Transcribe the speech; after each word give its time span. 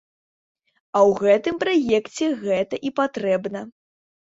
А 0.99 1.01
ў 1.01 1.11
гэтым 1.21 1.55
праекце 1.65 2.25
гэта 2.43 2.83
і 2.91 2.95
патрэбна. 3.03 3.65